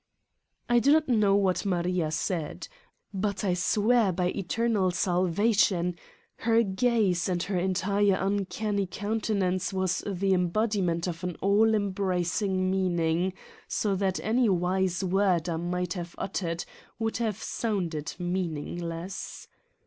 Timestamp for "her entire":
7.43-8.15